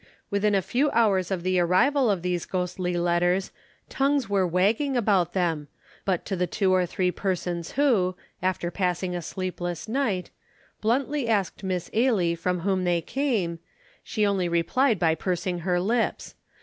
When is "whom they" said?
12.61-12.99